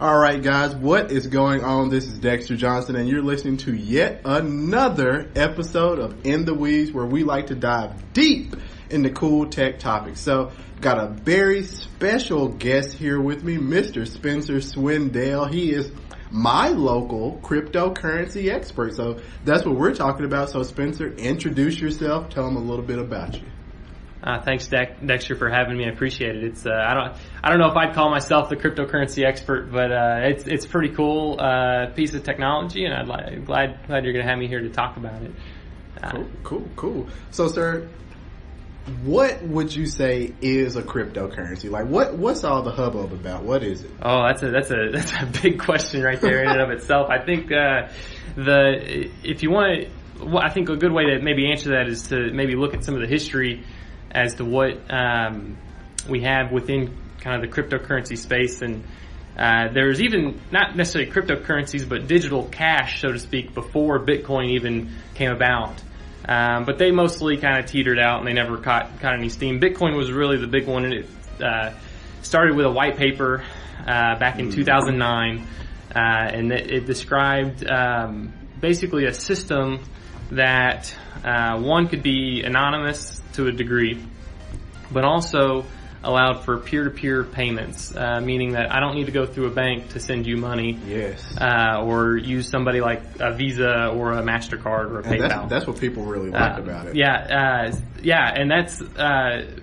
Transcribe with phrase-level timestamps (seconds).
[0.00, 1.88] All right, guys, what is going on?
[1.88, 6.90] This is Dexter Johnson, and you're listening to yet another episode of In the Weeds,
[6.90, 8.56] where we like to dive deep
[8.90, 10.20] into cool tech topics.
[10.20, 14.04] So, got a very special guest here with me, Mr.
[14.04, 15.48] Spencer Swindell.
[15.48, 15.92] He is
[16.28, 18.96] my local cryptocurrency expert.
[18.96, 20.50] So, that's what we're talking about.
[20.50, 22.30] So, Spencer, introduce yourself.
[22.30, 23.46] Tell them a little bit about you.
[24.24, 25.84] Uh, thanks, Dexter, for having me.
[25.84, 26.44] I appreciate it.
[26.44, 29.92] It's uh, I don't I don't know if I'd call myself the cryptocurrency expert, but
[29.92, 34.14] uh, it's it's pretty cool uh, piece of technology, and I'd li- glad glad you're
[34.14, 35.32] going to have me here to talk about it.
[36.02, 37.08] Uh, cool, cool, cool.
[37.32, 37.86] So, sir,
[39.02, 41.70] what would you say is a cryptocurrency?
[41.70, 43.42] Like, what what's all the hubbub about?
[43.42, 43.90] What is it?
[44.00, 47.10] Oh, that's a that's a that's a big question right there in and of itself.
[47.10, 47.88] I think uh,
[48.36, 51.88] the if you want to, well, I think a good way to maybe answer that
[51.88, 53.66] is to maybe look at some of the history
[54.14, 55.56] as to what um,
[56.08, 58.62] we have within kind of the cryptocurrency space.
[58.62, 58.84] And
[59.36, 64.92] uh, there's even not necessarily cryptocurrencies, but digital cash, so to speak, before Bitcoin even
[65.14, 65.82] came about.
[66.26, 69.60] Um, but they mostly kind of teetered out and they never caught, caught any steam.
[69.60, 71.06] Bitcoin was really the big one, and it
[71.42, 71.72] uh,
[72.22, 73.44] started with a white paper
[73.80, 74.54] uh, back in mm.
[74.54, 75.46] 2009,
[75.94, 79.80] uh, and it, it described um, basically a system
[80.30, 80.94] that
[81.24, 84.02] uh, one could be anonymous to a degree,
[84.90, 85.64] but also
[86.04, 89.90] allowed for peer-to-peer payments, uh, meaning that I don't need to go through a bank
[89.90, 90.78] to send you money.
[90.86, 91.36] Yes.
[91.36, 95.28] Uh, or use somebody like a Visa or a Mastercard or a and PayPal.
[95.28, 96.96] That's, that's, what people really like uh, about it.
[96.96, 99.56] Yeah, uh, yeah, and that's uh,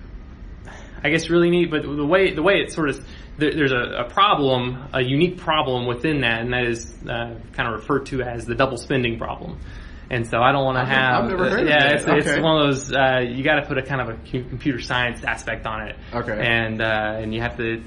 [1.02, 1.70] I guess really neat.
[1.70, 3.06] But the way the way it sort of
[3.38, 7.68] there, there's a, a, problem, a unique problem within that, and that is uh, kind
[7.68, 9.58] of referred to as the double spending problem.
[10.12, 11.24] And so I don't want to have.
[11.24, 12.18] I've never heard yeah, it's, okay.
[12.18, 12.92] it's one of those.
[12.92, 15.96] Uh, you got to put a kind of a computer science aspect on it.
[16.12, 16.38] Okay.
[16.38, 17.82] And uh, and you have to.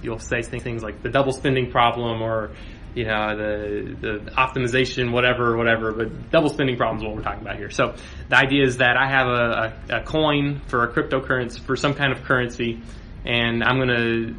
[0.00, 2.52] You'll say things like the double spending problem, or
[2.94, 5.90] you know the the optimization, whatever, whatever.
[5.90, 7.70] But double spending problems what we're talking about here.
[7.70, 7.96] So
[8.28, 11.94] the idea is that I have a, a, a coin for a cryptocurrency for some
[11.94, 12.80] kind of currency,
[13.24, 14.34] and I'm going to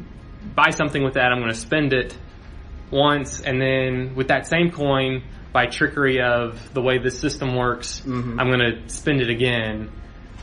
[0.54, 1.26] buy something with that.
[1.30, 2.16] I'm going to spend it
[2.90, 8.00] once, and then with that same coin by trickery of the way the system works,
[8.00, 8.40] mm-hmm.
[8.40, 9.90] I'm going to spend it again,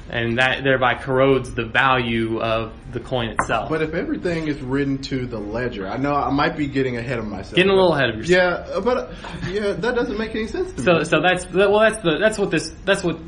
[0.09, 3.69] and that thereby corrodes the value of the coin itself.
[3.69, 7.19] But if everything is written to the ledger, I know I might be getting ahead
[7.19, 7.55] of myself.
[7.55, 8.67] Getting a little ahead of yourself.
[8.69, 9.13] Yeah, but
[9.49, 11.05] yeah, that doesn't make any sense to so, me.
[11.05, 13.19] So that's well, that's the that's what this that's what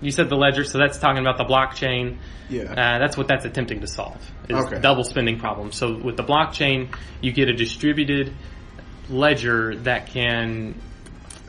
[0.00, 0.64] you said the ledger.
[0.64, 2.18] So that's talking about the blockchain.
[2.48, 4.20] Yeah, uh, that's what that's attempting to solve.
[4.48, 4.80] Is okay.
[4.80, 5.70] double spending problem.
[5.70, 8.34] So with the blockchain, you get a distributed
[9.08, 10.74] ledger that can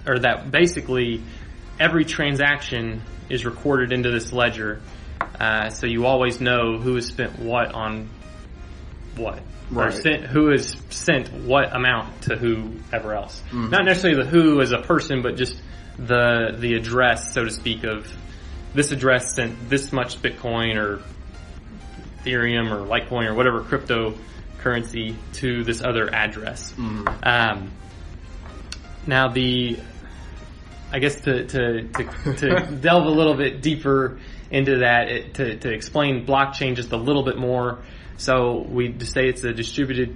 [0.06, 1.22] or that basically
[1.80, 4.82] every transaction is recorded into this ledger.
[5.40, 8.10] Uh, so you always know who has spent what on
[9.16, 9.40] what.
[9.72, 9.88] Right.
[9.88, 13.42] Or sent, who has sent what amount to whoever else.
[13.48, 13.70] Mm-hmm.
[13.70, 15.60] Not necessarily the who as a person, but just
[15.98, 18.12] the the address, so to speak, of
[18.74, 21.02] this address sent this much Bitcoin or
[22.24, 26.74] Ethereum or Litecoin or whatever cryptocurrency to this other address.
[26.74, 27.08] Mm-hmm.
[27.24, 27.72] Um,
[29.08, 29.80] now the
[30.94, 34.20] I guess to to to, to delve a little bit deeper
[34.52, 37.82] into that it, to to explain blockchain just a little bit more.
[38.18, 40.16] So we say it's a distributed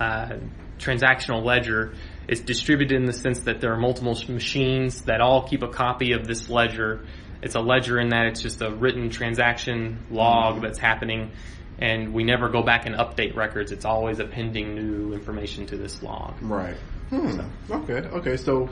[0.00, 0.38] uh,
[0.78, 1.94] transactional ledger.
[2.28, 6.12] It's distributed in the sense that there are multiple machines that all keep a copy
[6.12, 7.06] of this ledger.
[7.42, 11.32] It's a ledger in that it's just a written transaction log that's happening,
[11.78, 13.70] and we never go back and update records.
[13.70, 16.40] It's always appending new information to this log.
[16.40, 16.76] Right.
[17.10, 17.32] Hmm.
[17.32, 17.50] So.
[17.70, 18.08] Okay.
[18.08, 18.36] Okay.
[18.38, 18.70] So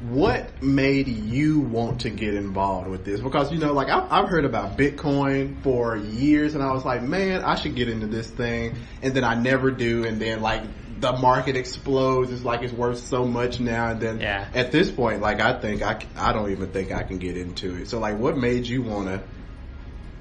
[0.00, 3.20] what made you want to get involved with this?
[3.20, 7.02] Because you know, like I've, I've, heard about Bitcoin for years, and I was like,
[7.02, 10.62] man, I should get into this thing, and then I never do, and then like
[11.00, 12.30] the market explodes.
[12.30, 14.48] It's like it's worth so much now, and then yeah.
[14.54, 17.76] at this point, like I think I I don't even think I can get into
[17.76, 17.88] it.
[17.88, 19.22] So like, what made you want to?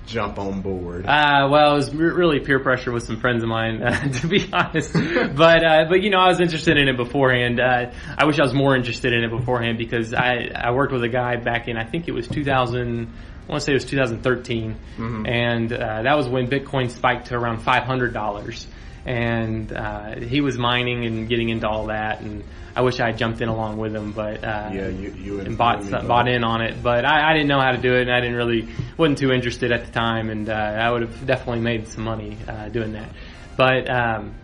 [0.06, 1.06] Jump on board?
[1.06, 4.48] Uh, well, it was really peer pressure with some friends of mine, uh, to be
[4.52, 4.94] honest.
[4.94, 7.60] but, uh, but you know, I was interested in it beforehand.
[7.60, 11.04] Uh, I wish I was more interested in it beforehand because I, I worked with
[11.04, 13.08] a guy back in, I think it was 2000,
[13.48, 14.74] I want to say it was 2013.
[14.98, 15.26] Mm-hmm.
[15.26, 18.68] And, uh, that was when Bitcoin spiked to around $500
[19.06, 22.22] and uh, he was mining and getting into all that.
[22.22, 22.44] And
[22.76, 25.58] I wish I had jumped in along with him, but uh, yeah, you, you and,
[25.58, 26.82] bought bought in on it.
[26.82, 28.68] But I, I, didn't know how to do it, and I didn't really
[28.98, 30.30] wasn't too interested at the time.
[30.30, 33.10] And uh, I would have definitely made some money uh, doing that.
[33.56, 34.36] But um,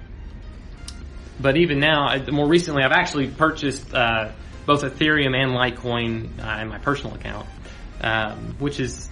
[1.42, 4.32] but even now, more recently, I've actually purchased uh,
[4.66, 7.48] both Ethereum and Litecoin uh, in my personal account,
[8.02, 9.10] um, which is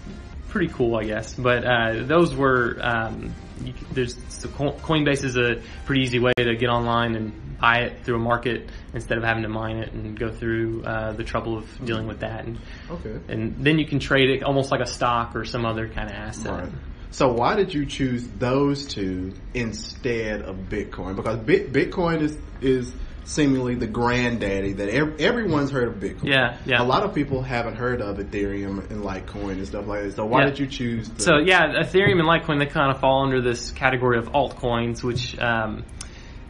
[0.50, 1.34] pretty cool, I guess.
[1.36, 6.70] But those were um, you, there's so Coinbase is a pretty easy way to get
[6.70, 10.32] online and buy it through a market instead of having to mine it and go
[10.32, 12.46] through uh, the trouble of dealing with that.
[12.46, 12.58] And,
[12.90, 13.20] Okay.
[13.28, 16.16] and then you can trade it almost like a stock or some other kind of
[16.16, 16.52] asset.
[16.52, 16.72] Right.
[17.12, 21.16] So why did you choose those two instead of Bitcoin?
[21.16, 22.94] Because Bitcoin is is
[23.30, 26.30] seemingly the granddaddy that ev- everyone's heard of Bitcoin.
[26.30, 26.82] Yeah, yeah.
[26.82, 30.16] A lot of people haven't heard of Ethereum and Litecoin and stuff like that.
[30.16, 30.46] So why Yeah.
[30.50, 31.10] did you choose?
[31.10, 35.04] The, So yeah, Ethereum and Litecoin they kind of fall under this category of altcoins,
[35.04, 35.84] which um,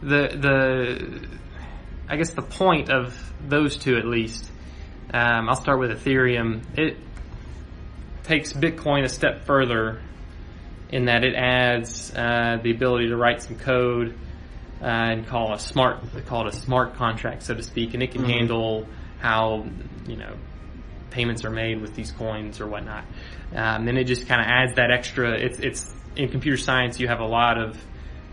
[0.02, 1.28] the the
[2.08, 3.14] I guess the point of
[3.46, 4.50] those two at least.
[5.12, 6.62] Um, I'll start with Ethereum.
[6.78, 6.96] It
[8.22, 10.00] takes Bitcoin a step further
[10.88, 14.16] in that it adds uh, the ability to write some code
[14.82, 18.12] uh, and call a smart call it a smart contract, so to speak, and it
[18.12, 18.30] can Mhm.
[18.30, 18.86] handle
[19.20, 19.66] how
[20.06, 20.34] you know
[21.10, 23.04] payments are made with these coins or whatnot.
[23.54, 25.32] Um, then it just kind of adds that extra.
[25.32, 27.76] It's it's in computer science you have a lot of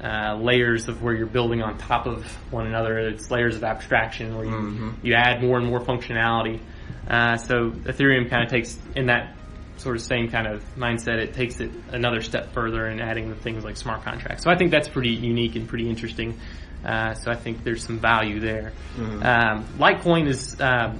[0.04, 3.00] uh, layers of where you're building on top of one another.
[3.00, 4.94] It's layers of abstraction where you Mhm.
[5.02, 6.60] you add more and more functionality.
[7.10, 9.34] Uh, so Ethereum kind of takes in that
[9.78, 11.18] sort of same kind of mindset.
[11.20, 14.44] It takes it another step further in adding the things like smart contracts.
[14.44, 16.40] So I think that's pretty unique and pretty interesting.
[16.86, 18.72] Uh, so I think there's some value there.
[18.98, 19.26] Mhm.
[19.26, 21.00] Um, Litecoin is um,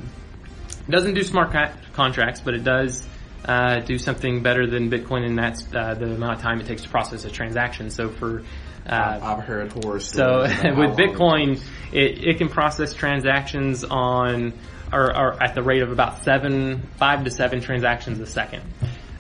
[0.90, 3.08] doesn't do smart co- contracts, but it does
[3.46, 6.84] uh, do something better than Bitcoin, and that's uh, the amount of time it takes
[6.84, 7.90] to process a transaction.
[7.90, 8.44] So for
[8.88, 10.52] uh, I've heard horror so stories.
[10.62, 14.54] how with Bitcoin, it, it can process transactions on
[14.94, 18.64] or, or at the rate of about seven, five to seven transactions a second.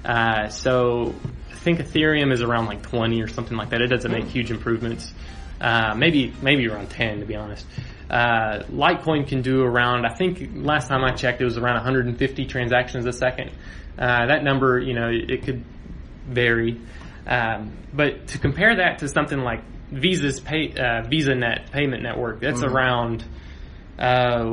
[0.06, 1.14] Uh, so
[1.52, 3.82] I think Ethereum is around like 20 or something like that.
[3.82, 5.12] It doesn't make huge improvements.
[5.60, 7.66] Uh, maybe maybe around 10 to be honest.
[8.10, 12.46] Uh, Litecoin can do around I think last time I checked it was around 150
[12.46, 13.52] transactions a second.
[13.98, 15.64] Uh, that number you know it, it could
[16.28, 16.80] vary.
[17.26, 19.62] Um, but to compare that to something like
[19.92, 22.72] Visa's pay, uh, VisaNet payment network, that's Mhm.
[22.72, 23.24] around,
[24.00, 24.44] uh,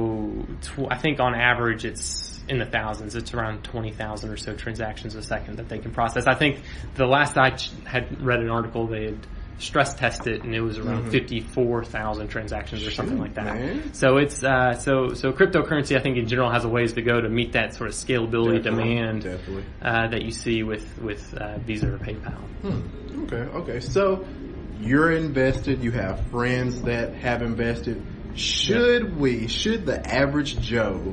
[0.63, 3.15] tw- I think on average it's in the thousands.
[3.15, 6.27] It's around 20,000 or so transactions a second that they can process.
[6.27, 6.61] I think
[6.95, 9.27] the last I ch- had read an article, they had
[9.59, 11.11] stress tested and it was around Mhm.
[11.13, 13.55] 54,000 transactions or something Shoot, like that.
[13.55, 13.95] man.
[13.95, 17.21] So it's, uh, so, so cryptocurrency I think in general has a ways to go
[17.21, 19.65] to meet that sort of scalability Definitely, demand Definitely.
[19.81, 22.35] uh, that you see with with uh, Visa or PayPal.
[22.63, 23.23] Hmm.
[23.25, 23.81] Okay, okay.
[23.81, 24.25] So
[24.81, 25.83] you're invested.
[25.83, 28.03] You have friends that have invested.
[28.37, 29.47] Should we?
[29.49, 31.13] Should the average Joe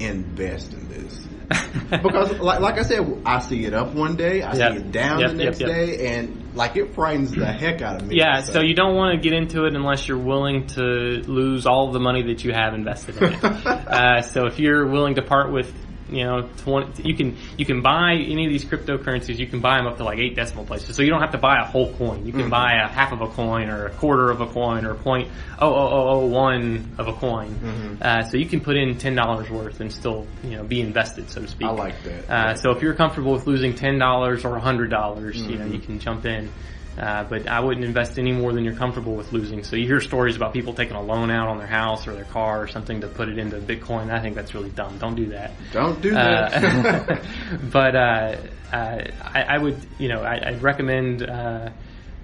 [0.00, 1.20] invest in this?
[1.90, 4.72] Because, like, like I said, I see it up one day, I Yep.
[4.72, 5.68] see it down Yep, the next yep.
[5.68, 8.16] day, and like it frightens the heck out of me.
[8.16, 11.92] yeah, so you don't want to get into it unless you're willing to lose all
[11.92, 13.44] the money that you have invested in it.
[13.66, 15.70] uh, so if you're willing to part with
[16.12, 19.38] you know, 20, you can you can buy any of these cryptocurrencies.
[19.38, 21.38] You can buy them up to like eight decimal places, so you don't have to
[21.38, 22.26] buy a whole coin.
[22.26, 22.50] You can Mhm.
[22.50, 25.28] buy a half of a coin, or a quarter of a coin, or point
[25.58, 27.54] oh oh oh oh one of a coin.
[27.62, 28.02] Mhm.
[28.02, 31.30] Uh, so you can put in ten dollars worth and still you know be invested,
[31.30, 31.68] so to speak.
[31.68, 32.30] I like that.
[32.30, 35.72] Uh, so if you're comfortable with losing ten dollars or hundred dollars, you know Mhm.
[35.72, 36.50] you can jump in.
[36.98, 39.64] Uh, but I wouldn't invest any more than you're comfortable with losing.
[39.64, 42.26] So you hear stories about people taking a loan out on their house or their
[42.26, 44.10] car or something to put it into Bitcoin.
[44.10, 44.98] I think that's really dumb.
[44.98, 45.52] Don't do that.
[45.72, 46.52] Don't do that.
[46.52, 47.16] Uh,
[47.72, 48.36] but uh,
[48.72, 51.70] uh, I, I would, you know, I, I'd recommend, uh,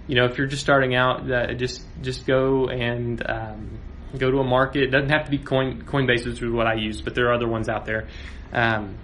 [0.07, 3.79] you know, if you're just starting out, uh, just just go and um,
[4.19, 4.83] go to a market.
[4.83, 7.35] It doesn't have to be Coin Coinbase, which is what I use, but there are
[7.35, 8.09] other ones out there.
[8.53, 8.99] Um,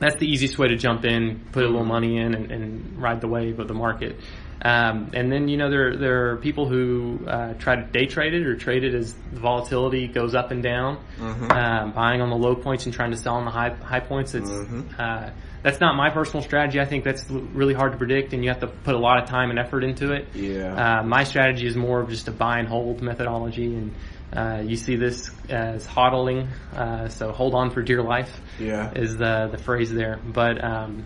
[0.00, 3.20] that's the easiest way to jump in, put a little money in, and, and ride
[3.20, 4.16] the wave of the market.
[4.62, 8.34] Um, and then you know there there are people who uh, try to day trade
[8.34, 11.50] it or trade it as the volatility goes up and down, Mhm.
[11.50, 14.34] um, buying on the low points and trying to sell on the high high points.
[14.34, 14.84] It's Mhm.
[14.98, 15.30] uh,
[15.62, 16.78] that's not my personal strategy.
[16.78, 19.28] I think that's really hard to predict, and you have to put a lot of
[19.30, 20.28] time and effort into it.
[20.34, 21.00] Yeah.
[21.00, 23.92] Uh, my strategy is more of just a buy and hold methodology, and
[24.34, 26.48] uh, you see this as hodling.
[26.76, 28.90] Uh, so hold on for dear life yeah.
[28.94, 30.18] is the the phrase there.
[30.22, 31.04] But um.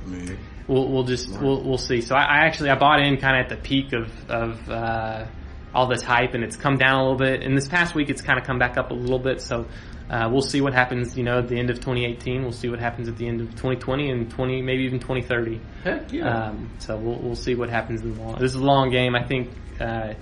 [0.68, 2.00] We'll we'll just we'll we'll see.
[2.00, 5.26] So I, I actually I bought in kind of at the peak of of uh,
[5.74, 7.42] all this hype, and it's come down a little bit.
[7.42, 9.40] And this past week, it's kind of come back up a little bit.
[9.40, 9.66] So
[10.08, 11.16] uh, we'll see what happens.
[11.16, 13.50] You know, at the end of 2018, we'll see what happens at the end of
[13.50, 15.60] 2020 and 20 maybe even 2030.
[15.82, 16.48] Heck yeah.
[16.48, 18.38] Um, so we'll we'll see what happens in the long.
[18.38, 19.50] This is a long game, I think.
[19.80, 20.14] Uh,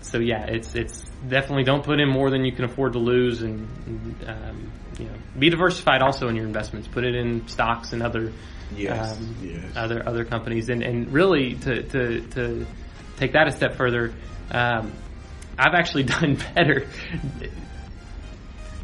[0.00, 3.42] so yeah, it's it's definitely don't put in more than you can afford to lose,
[3.42, 3.68] and,
[4.26, 6.88] um, you know be diversified also in your investments.
[6.88, 8.32] Put it in stocks and other
[8.74, 9.16] yes.
[9.16, 9.76] um, yes.
[9.76, 12.66] other other companies, and and really to to to
[13.16, 14.14] take that a step further,
[14.50, 14.92] um,
[15.58, 16.86] I've actually done better.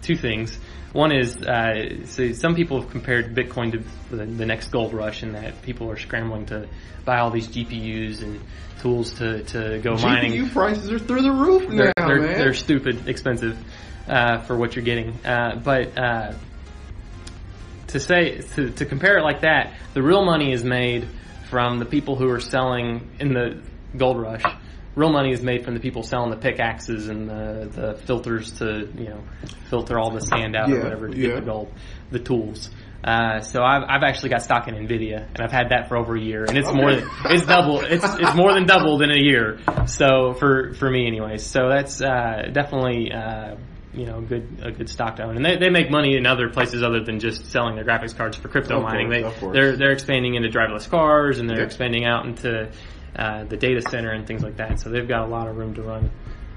[0.02, 0.58] Two things.
[0.94, 5.24] One is uh, so some people have compared Bitcoin to the, the next gold rush,
[5.24, 6.68] in that people are scrambling to
[7.04, 8.40] buy all these GPUs and
[8.80, 10.32] tools to, to go mining.
[10.32, 12.38] GPU prices are through the roof now, They're, they're, man.
[12.38, 13.58] they're stupid expensive
[14.06, 15.14] uh, for what you're getting.
[15.26, 16.34] Uh, but uh,
[17.88, 21.08] to say to, to compare it like that, the real money is made
[21.50, 23.60] from the people who are selling in the
[23.96, 24.44] gold rush.
[24.96, 28.88] Real money is made from the people selling the pickaxes and the, the filters to
[28.96, 29.22] you know
[29.70, 31.26] filter all the sand out Yeah, or whatever to yeah.
[31.28, 31.72] get the gold,
[32.10, 32.70] the tools.
[33.02, 36.16] Uh, so I've, I've actually got stock in Nvidia, and I've had that for over
[36.16, 37.80] a year, and it's more than it's double.
[37.80, 39.58] It's it's more than doubled in a year.
[39.86, 41.44] So for for me, anyways.
[41.44, 43.56] So that's uh, definitely uh,
[43.92, 46.24] you know a good a good stock to own, and they, they make money in
[46.26, 49.10] other places other than just selling their graphics cards for crypto Of mining.
[49.22, 51.66] course, they they're they're expanding into driverless cars, and they're Yep.
[51.66, 52.70] expanding out into
[53.16, 54.80] uh, the data center and things like that.
[54.80, 56.10] So they've got a lot of room to run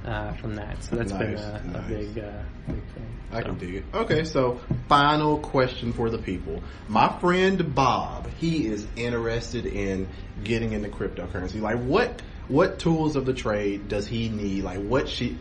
[0.06, 0.84] uh, from that.
[0.84, 1.76] So that's been a, nice.
[1.76, 2.32] a big uh,
[2.68, 3.18] big thing.
[3.32, 3.66] I can So.
[3.66, 3.84] dig it.
[3.94, 6.64] Okay, so final question for the people.
[6.88, 10.08] My friend Bob, he is interested in
[10.44, 11.62] getting into cryptocurrency.
[11.62, 14.64] Like what what tools of the trade does he need?
[14.64, 15.38] Like what she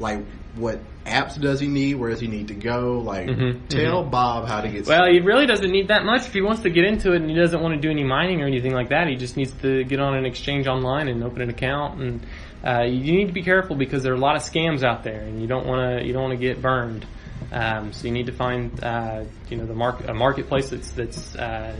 [0.00, 0.24] like
[0.56, 1.94] what apps does he need?
[1.94, 2.98] Where does he need to go?
[2.98, 5.14] Like Mhm, tell Bob how to get Well, started.
[5.14, 7.36] he really doesn't need that much if he wants to get into it and he
[7.36, 9.06] doesn't want to do any mining or anything like that.
[9.06, 12.00] He just needs to get on an exchange online and open an account.
[12.00, 12.26] And
[12.66, 15.20] uh, you need to be careful because there are a lot of scams out there,
[15.20, 17.06] and you don't want to you don't want to get burned.
[17.52, 21.34] Um, so you need to find uh, you know the market a marketplace that's that's
[21.36, 21.74] uh,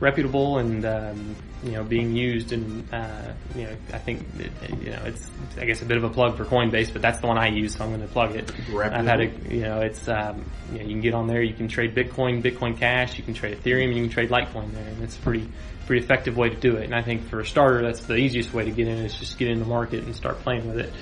[0.00, 4.90] reputable and um, you know being used and uh, you know I think it, you
[4.90, 7.36] know it's I guess a bit of a plug for Coinbase, but that's the one
[7.36, 8.50] I use, so I'm going to plug it.
[8.74, 11.54] I've had a you know it's um, you know you can get on there, you
[11.54, 15.02] can trade Bitcoin, Bitcoin Cash, you can trade Ethereum, you can trade Litecoin there, and
[15.02, 15.48] it's a pretty
[15.86, 16.84] pretty effective way to do it.
[16.84, 19.38] And I think for a starter, that's the easiest way to get in is just
[19.38, 20.92] get in the market and start playing with it.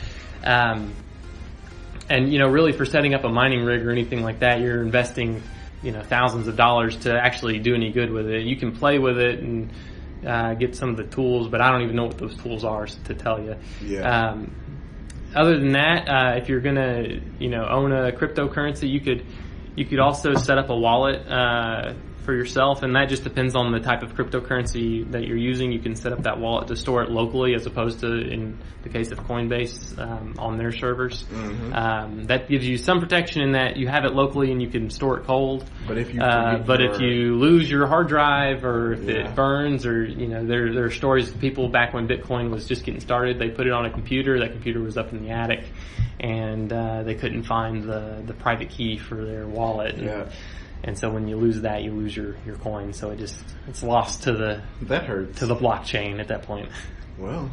[0.45, 0.95] Um,
[2.09, 4.83] and you know really for setting up a mining rig or anything like that, you're
[4.83, 5.43] investing
[5.83, 8.45] you know thousands of dollars to actually do any good with it.
[8.45, 9.71] You can play with it and
[10.25, 12.87] uh, get some of the tools, but I don't even know what those tools are
[12.87, 13.57] to tell you.
[13.83, 14.31] Yeah.
[14.31, 14.55] Um,
[15.35, 19.27] other than that, uh, if you're gonna, you know, own a cryptocurrency, you could,
[19.75, 21.93] you could also set up a wallet uh,
[22.27, 25.73] for yourself, and that just depends on the type of cryptocurrency that you're using.
[25.73, 28.89] You can set up that wallet to store it locally, as opposed to in the
[28.91, 31.25] case of Coinbase um, on their servers.
[31.33, 31.75] Mhm.
[31.75, 34.91] Um, that gives you some protection in that you have it locally and you can
[34.91, 35.65] store it cold.
[35.89, 39.29] But if you Uh, but your- if you lose your hard drive or if Yeah.
[39.29, 42.67] it burns or you know there there are stories of people back when Bitcoin was
[42.67, 45.31] just getting started they put it on a computer that computer was up in the
[45.31, 45.65] attic
[46.21, 50.25] and uh, they couldn't find the the private key for their wallet and, Yeah.
[50.87, 53.39] And so when you lose that you lose your your coin so it just
[53.69, 55.39] it's lost to the that hurts.
[55.39, 56.69] to the blockchain at that point
[57.19, 57.51] well,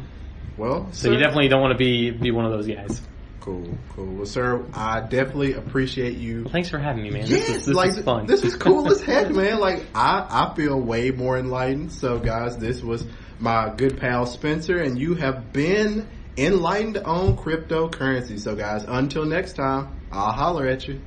[0.56, 0.88] well.
[0.92, 3.02] so you definitely don't want to be be one of those guys
[3.40, 4.06] cool, cool.
[4.06, 7.76] Well, sir, I definitely appreciate you thanks for having me man Yes, this is, this
[7.76, 9.58] like was fun this is cool as heck, man.
[9.58, 11.92] Like I, I feel way more enlightened.
[11.92, 13.06] So, guys, this was
[13.38, 18.38] my good pal Spencer, and you have been enlightened on cryptocurrency.
[18.38, 21.00] So, guys, until next time, I'll holler at you.